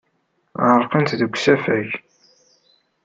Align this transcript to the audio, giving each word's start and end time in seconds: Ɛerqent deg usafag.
Ɛerqent 0.67 1.15
deg 1.19 1.31
usafag. 1.35 1.89